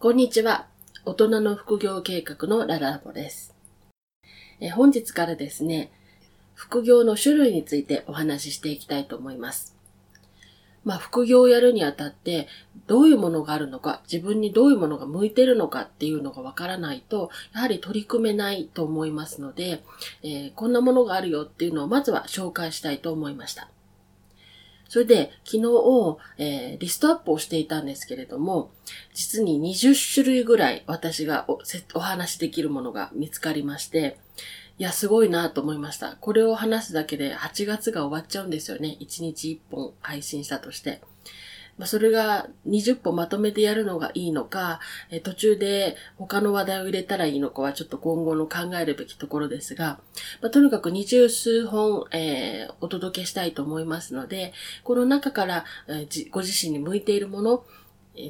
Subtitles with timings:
[0.00, 0.66] こんにちは。
[1.04, 3.54] 大人の副業計画のララボです。
[4.58, 5.92] え本日からですね、
[6.54, 9.76] 副業の種類についてお話ししていきたいと思います。
[10.86, 12.48] まあ、副業をやるにあたって、
[12.86, 19.84] どういうものがあるのか、自分にどういうものが向いてるのかっていうのがわからないと、やはり取り組めないと思いますので、
[20.22, 23.68] えー、こんなものがあるよっていうのをまずは紹介したいと思いました。
[24.90, 28.72] それで、昨日、えー、リストアップをしていたんですけれども、
[29.14, 31.60] 実に20種類ぐらい私がお
[31.94, 34.18] お話しできるものが見つかりまして、
[34.78, 36.16] いや、すごいなと思いました。
[36.20, 38.96] これを話すだけで8月が終わっちゃうんですよね。
[38.98, 41.00] 1日1本配信したとして。
[41.80, 44.80] まあ、それが20本まとめてやるのがいいのか、
[45.10, 49.98] え途中で他の話題を入れたらいいのかはちょっと今後の考えるべきところですが、
[50.42, 54.52] まあ、とにかく20数本、えー、お届けしたいと思いますので、
[54.84, 57.64] この中から、え、ご自身に向いているもの、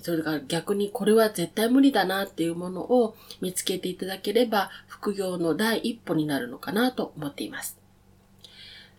[0.04, 7.80] それから逆にこれは絶対無理だなっていうものを見つけていただければ副業の第一歩になるのかなと思っています。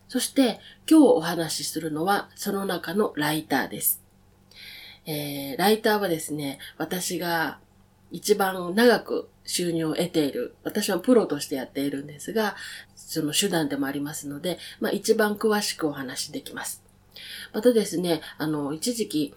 [0.08, 4.01] そして今日お話しするのはその中のライターです。
[5.06, 7.58] えー、ライターはですね、私が
[8.10, 12.56] 一番長く収入を得ている、私はプロとしてやっているんですが、
[12.94, 16.82] その手段でもありますので、まあ一番詳しくお話しできます。
[17.52, 19.34] またですね、あの、一時期、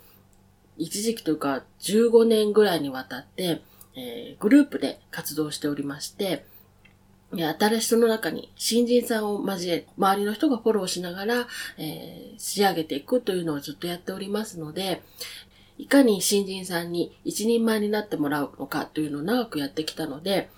[0.77, 3.61] 一時期というか15年ぐらいにわたって、
[3.95, 6.45] えー、グループで活動しておりまして、
[7.31, 15.01] 新しい人の中に新人さんを交え、周りの人がフォローしながら、えー、仕上げていくというのをずっとやっておりますので、
[15.77, 20.49] いかに新人さんに一人前になってもらうのかというのを長くやってきたので、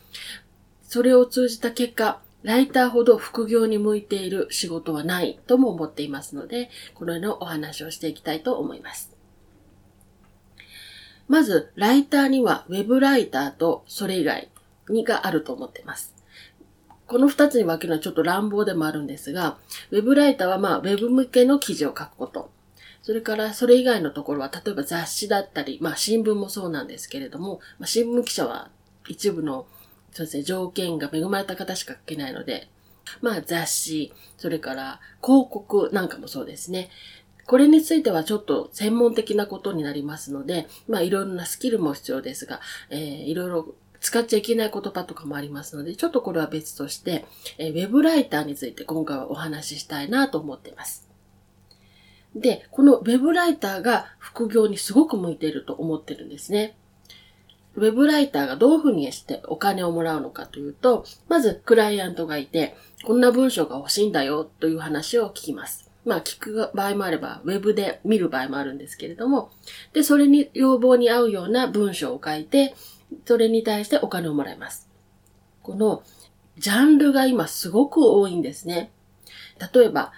[0.83, 9.11] それを通じた結果、ライターほど副業に向いている仕事はないとも思っていますので、このようなお話をしていきたいと思います。
[11.27, 14.49] まず、ライターには web ライターとそれ以外
[14.87, 16.13] にがあると思っています。
[17.05, 19.57] この二つに分けるのはちょっと乱暴でもあるんですが、
[19.91, 22.51] ウェブライターはまあ、ウェブ向けの記事を書くこと。
[23.07, 28.69] それからそれ以外のところは、例えば雑誌だったり、まあ新聞もそうなんですけれども、まあ、新聞記者は
[29.07, 29.65] 一部の
[30.11, 32.67] そうですね、条件が恵まれた方しか書けないので、
[33.21, 36.89] まあ雑誌、それから広告なんかもそうですね。
[37.45, 47.23] これについてはちょっと専門的なことになりますので、まあいろいろなスキルも必要ですが、えー、いろいろ使っちゃいけない言葉とかもありますので、ちょっとこれは別として、
[47.57, 51.06] えー、ウェブライターについて今回はお話ししたいなと思っています。
[52.39, 56.75] で、このウェブライターが副業にすごく向いていると思ってるんですね。
[57.75, 65.89] ウェブライターがどういうふうにしてお金をもらうのかというと、まずクライアントがいて、こんな文章が欲しいんだよという話を聞きます。
[66.03, 69.51] まあ聞く場合もあれば、ウェブで見る場合もあるんですけれども、
[69.93, 72.75] で、それに要望に合うような文章を書いて、
[73.25, 74.89] それに対してお金をもらいます。
[75.61, 76.01] この
[76.57, 78.91] ジャンルが今すごく多いんですね。
[79.73, 80.13] 例えば、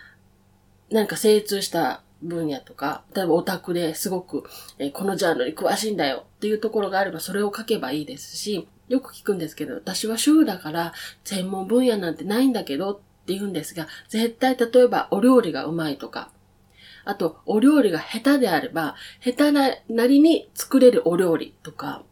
[0.91, 4.43] 何か精通した分野とか、例えばオタクですごく、
[4.77, 10.93] えー、このジャンルに詳しいんだよっていうところがあればそれを書けばいいですし、よく聞くんですけど、私は主婦だから
[11.23, 16.31] 専門分野なんてないんだけどって言うんですが、絶対例えばお料理がうまいとか、
[17.05, 22.03] あとお料理が下手であれば、下手ななりに作れるお料理とか、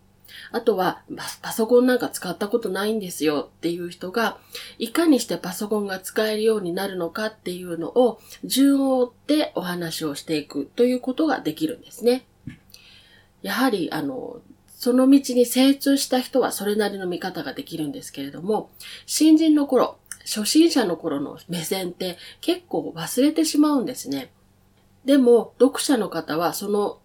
[0.51, 1.01] あとは、
[1.41, 4.37] パソコンなんか使ったことないんですよっていう人が、
[4.77, 12.25] いかにしてパソコンが使えるようになるのかっていうのを、順を追ってお話をしていくということができるんですね。
[13.41, 18.69] やはり、あの、その道に精通した人はそれなりの見方ができるんですけれども、
[19.05, 24.31] 新人の頃、初心者の頃の目線って結構忘れてしまうんですね。
[25.05, 26.99] でも、読者の方はその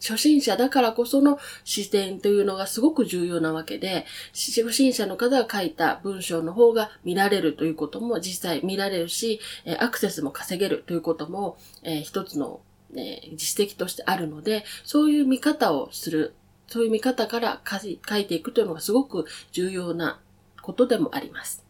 [0.00, 9.40] 初心者だからこその視点というのがすごく重要なわけで、初心者の方が書いた文章の方が見られるということも実際見られるし、
[9.78, 12.60] アクセスも稼げるということも、えー、一つの、
[12.94, 16.34] えー、実績としてあるので、そういう見方をする、
[16.66, 20.20] そういう見方から書いていくというのがすごく重要な
[20.62, 21.64] ことでもあります。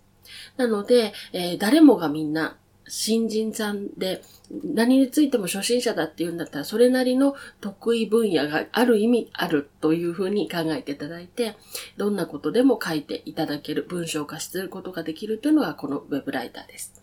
[0.57, 2.57] なので、えー、誰もがみんな
[2.91, 11.57] 新人さんで何についても初心者だって言うんだったら、それなりの得意分野がある意味あるというふうに考えていただいて、
[11.97, 17.03] どんなことでも書いていただける、文章化することができるというのがこのウェブライターです。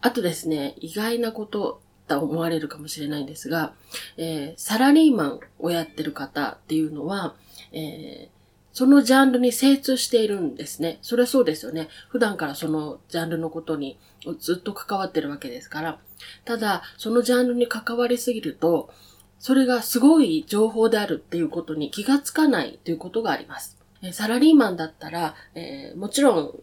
[0.00, 3.72] あとですね、意外なことだと思われるかもしれないんですが、
[4.16, 7.34] えー、サラリーマンをやってる方っていうのは、
[7.72, 8.33] えー、
[8.74, 10.98] そのジャンルに精通しているんですね。
[11.00, 11.88] それはそうですよね。
[12.08, 13.98] 普段からそのジャンルのことに
[14.40, 15.98] ずっと関わってるわけですから。
[16.44, 18.90] ただ、そのジャンルに関わりすぎると、
[19.38, 23.78] それがすごい情報であるっていうことに気がつかないということがあります。
[24.12, 26.60] サラリーマンだったら、えー、もちろん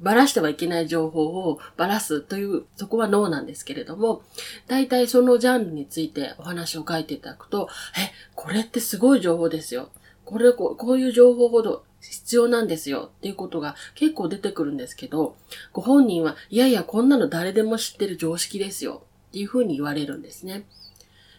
[0.00, 4.22] ばらしてはいけない情報をばらすという、そこはノーなんですけれども、
[4.66, 7.68] 大体そのジャンルについてお話を書いていただくと、
[7.98, 9.90] え、これってすごい情報ですよ。
[10.30, 15.36] これこう、こういう情報ほど必要なんですよっていうことが結構出てくるんですけど、
[15.72, 20.66] ご本人は、いやいや、こんなの誰でも知ってる常識ですよっていうふうに言われるんですね。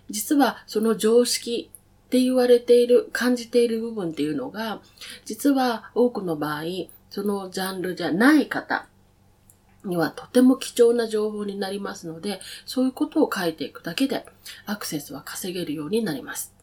[0.10, 1.72] 実はその常識
[2.08, 4.82] って言われている、感じている部分っていうのが、
[5.24, 6.64] 実は多くの場合、
[7.10, 8.88] そのジャンルじゃない方
[9.86, 14.26] にはとても貴重な情報になりますので、そういうことを書いていくだけで
[14.66, 16.54] アクセスは稼げるようになります。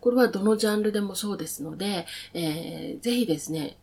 [0.00, 3.76] これはどのジャンルでもそうですので、えー、ぜひですね、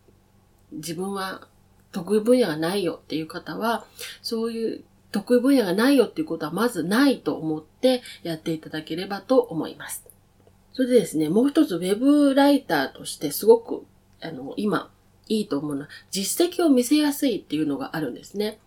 [0.72, 1.48] 自分は
[1.92, 3.86] 得意分野がないよっていう方は、
[4.22, 10.06] そういう得意分野がないよっていうことはまずないと思ってやっていただければと思います。
[10.74, 13.86] それでですね、もう一つウェブライターとしてすごく、
[14.22, 14.92] あの、今、
[15.28, 18.60] いいと思うのは、実績を見せやすいっていうのがあるんですね。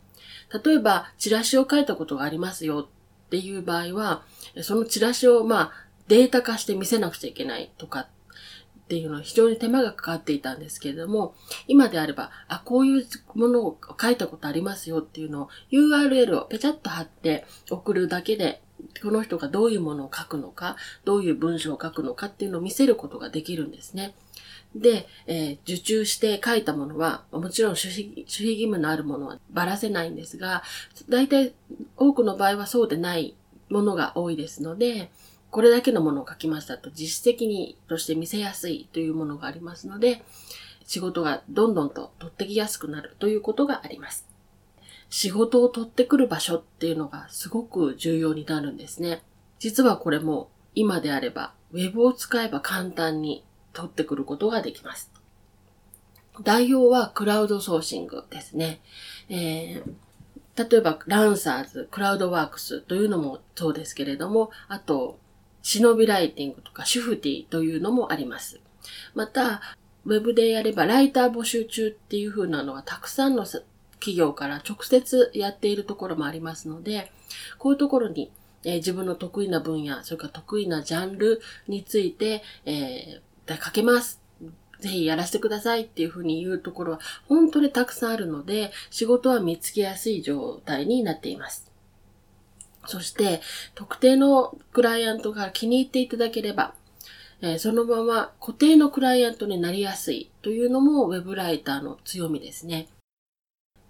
[0.65, 2.89] 例えば、チラシを書いたことがありますよ
[3.27, 4.23] っていう場合は、
[4.63, 5.73] そのチラシをまあ、
[6.11, 8.07] データ化して見せなくちゃいけないとかっ
[8.89, 11.37] ていうのは非常に手間がかかっていたんですけれども、
[11.69, 18.61] 今であれば、あ、こういうものを書いたことありますよっていうのを URL をペチャッと貼って送るだけで、
[19.01, 20.75] この人がどういうものを書くのか、
[21.05, 24.13] どういう文章を書くのかっていうのを見せることができるんですね。
[24.75, 30.65] で、えー、受注して書いたものは、もちろん守秘守秘義務のあるものはばらせないんですが、
[31.09, 31.53] 大体
[31.97, 33.37] 多くの場合はそうでない
[33.69, 35.13] ものが多いですので、
[35.51, 40.23] これだけのものを書きましたと実績にとして見せやすいというものがありますので、
[40.87, 44.29] 仕事がどんどんと取ってきやすくなるということがあります。
[45.09, 49.23] 仕事を取ってくる場所っていうのがすごく重要になるんですね。
[49.59, 55.11] 実はこれも今であれば、ウェブを使えば簡単に取ってくることができます。
[56.43, 58.81] 代表はクラウドソーシングですね。
[59.29, 65.19] えー、例えば、ランサーズ、クラウドワークスというのもそうですけれども、あと、
[65.63, 68.61] 忍びライティングとかシュフティというのもあります。
[69.15, 69.61] また、
[70.07, 77.13] ウェブでやればライター募集中っていう風なのはたくさんの企業から直接やっているところもありますので、
[77.59, 78.31] こういうところに、
[78.65, 84.21] えー、自分の得意な分野、それから得意なジャンルについて、えー、書けます。
[84.81, 91.70] ぜひやらせてくださいっていうふうに言うところは本当にたくさんあるので、仕事は見つけやすい状態になっています。
[92.87, 93.41] そして、
[93.75, 96.75] 特定のクライアントが気に入っていただければ、
[97.43, 102.89] えー、そのまま固定のクライアントになりやすいというのも Web ライターの強みですね。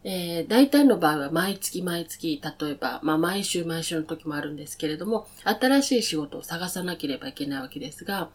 [0.03, 8.31] えー、大体の場合は毎月毎月、例えば、まあ毎週毎週の時もあるんですけれども、新しい仕事を探さなければいけないわけですが、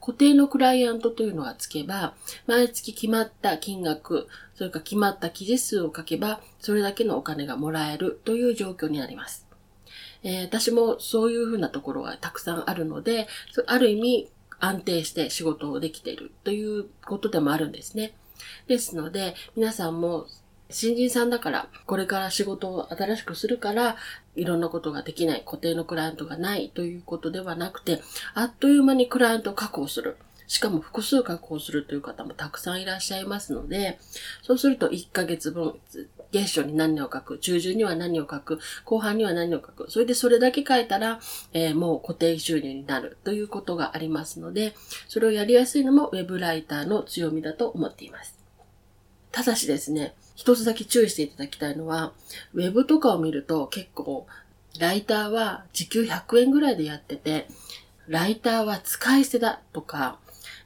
[0.00, 2.14] 固定のクライアントというのがつけば、
[2.46, 9.47] 毎月決まった金額、それから決まった記事数を書けば、それだけのお金がもらえるという状況になります。
[10.22, 13.28] えー、私もそういうふうなところがたくさんあるので、
[13.66, 14.30] ある意味
[14.60, 18.12] 安定して仕事をできているということでもあるんですね。
[18.66, 20.26] ですので、皆さんも
[20.70, 23.96] 新人さんだから、これから仕事を新しくするから、
[24.36, 28.00] いろんなことができない、固定のクライアントがないということではなくて、
[28.34, 30.16] あっという間にクライアントを確保する。
[30.46, 33.98] しかも複数確保するという方もたくさんいらっしゃいますので、
[34.42, 35.78] そうすると1ヶ月分、
[36.32, 41.20] 月初に何を書く、中旬には何を書く、後半には何を書く、それでそれだけ書いたら、
[41.52, 44.74] えー、もう固定収入になるということがありますので、
[45.08, 48.38] それをやりやすいのも Web ライターの強みだと思っています。
[49.32, 52.12] ただしですね、一つだけ注意していただきたいのは、
[52.54, 54.26] ウェブとかを見ると結構、
[54.78, 57.48] ライターは時給100円ぐらいでやってて、
[58.06, 60.18] ライターは使い捨てだとか、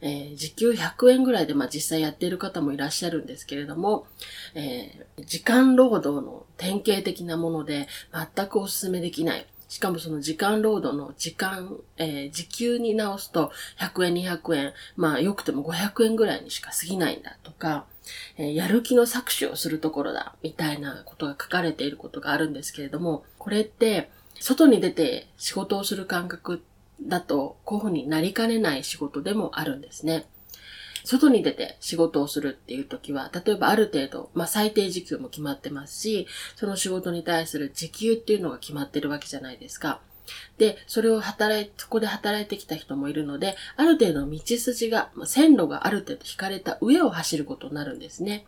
[0.03, 4.07] えー、時給100円ぐらいで、まあ実際やっている方もいらっしゃるんですけれども、
[4.55, 9.47] えー、時間労働の典型的なもので全くお勧めできない。
[9.69, 17.87] しかもその時間労働の時間、えー、時給に直すと100円、200円、まあ良くても500円ぐらいにしか過ぎないんだとか、
[18.37, 26.59] えー、やる気の搾取をするところだ、みたいなことが書かれていることがあるんですけれども、これって、外に出て仕事をする感覚っ
[27.07, 30.27] だと、こうになりかねない仕事でもあるんですね。
[31.05, 40.01] 外に出て仕事をするっていう時は、例えばある程度、まあ最低時給も決まってますし、その仕事に対する時給っていうのが決まってるわけじゃないですか。
[40.59, 48.47] で、それを働い、そこで働いてきた人もいるので、ある程度道筋が、線路がある程度引かれた上を走ることになるんですね。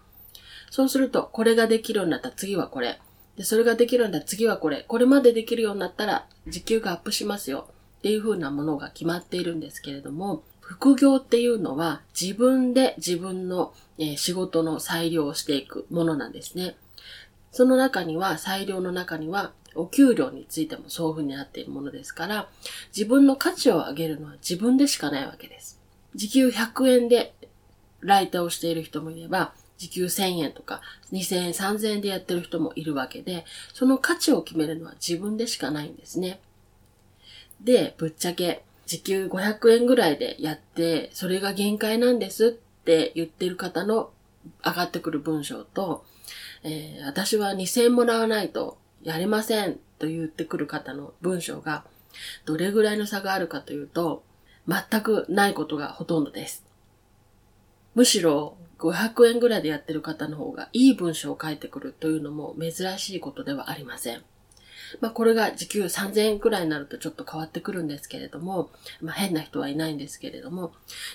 [0.70, 3.00] そうすると、これができるようになったら次はこれ。
[3.36, 4.84] で、それができるようになったら次はこれ。
[4.86, 7.68] これまでできるようになったら時給がアップしますよ。
[8.04, 13.72] っていう風なものが決まっているんですけれども、副業っていうのは自分で自分の、
[14.16, 16.76] 仕事の裁量をしていくものなんですね。
[17.50, 22.46] その中には、裁量の中には、お給料についてもそういう風になっているものですから、
[22.94, 25.80] 自分の価値を上げるのは自分でしかないわけです。
[26.14, 27.32] 時給100円で
[28.00, 36.40] ライターをしている人もいれば、時給1000円とか2000円、3000円でやってる人もいるわけで、その価値を決めるのは自分でしかないんですね。
[37.64, 42.50] で、ぶっちゃけ、時給500円ぐらいでやって、それが限界なんですっ
[42.84, 44.10] て言ってる方の
[44.64, 46.04] 上がってくる文章と、
[46.62, 51.84] えー、私は2000円もらわないとやれませんと言ってくる方の文章が、
[52.44, 54.22] どれぐらいの差があるかというと、
[54.68, 56.64] 全くないことがほとんどです。
[57.94, 64.22] むしろ500円ぐらいでやってる方の方がいい文章を書いてくるというのも珍しいことではありません。
[65.00, 70.72] まあこれが時給3000円くらいになるとちょっと変わってくるんですけれども、まあ変な人はいないんですけれども、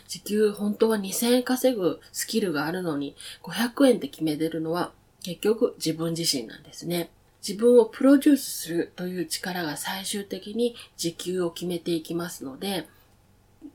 [0.08, 4.92] 時給本当は2000円稼ぐスキルがあるのに500円って決めてるのは
[5.24, 7.10] 結局自分自身なんですね。
[7.48, 12.88] 自分をプロデュースするという力が最終的に時給を決めていきますので、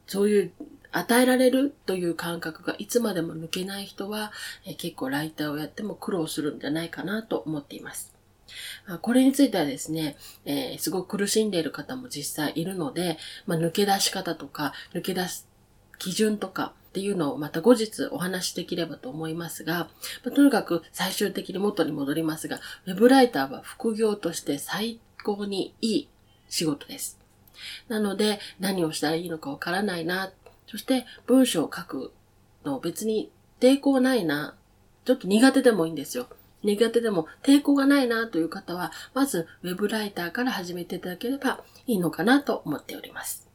[0.06, 0.52] そういう
[0.92, 4.32] 与えられるという感覚がいつまでも抜けない人は、
[4.64, 8.13] え結構ライターをやっても苦労するんじゃないかなと思っています。
[9.00, 15.48] これについてはですね、えー、すごく苦しんでいる方も実際いるので、まあ、抜け出し方とか、抜け出す
[15.98, 19.88] 基準とかっていうのをまた後日お話しできればと思いますが、
[20.24, 26.08] まあ、とにかく最終的に元に戻りますが、ウェブライターは副業として最高にいい
[26.48, 27.18] 仕事です。
[27.88, 30.32] なので、何をしたらいいのかわからないな。
[30.66, 32.12] そして文章を書く
[32.64, 34.54] の別に抵抗ないな。
[35.04, 36.28] ちょっと苦手でもいいんですよ。
[36.64, 43.46] 苦手でも抵抗がないなという方は、まず web ライターから始めていただければいいのかなと思っております。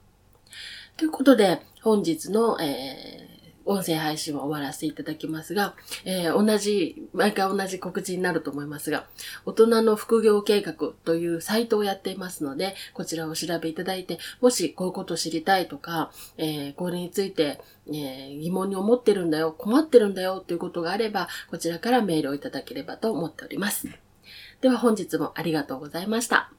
[0.95, 3.28] ということで、本日の、えー
[3.69, 9.05] 音声配信を終わらせていただきますが、えー、同じ、毎回同じ告知になると思いますが、
[9.45, 10.73] 大人の副業計画
[11.05, 23.87] というサイトをやっていますので、こちらを調べいただいて、もしこういうこと知りたいとか、えー、これについて、えー、疑問に思ってるんだよ、困ってるんだよということがあれば、こちらからメールをいただければと思っております。
[24.61, 26.58] では本日もありがとうございました。